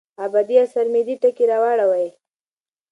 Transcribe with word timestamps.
ابدي 0.25 0.53
يا 0.57 0.65
سرمدي 0.73 1.15
ټکي 1.21 1.45
راوړي 1.51 1.85
وے 1.91 2.07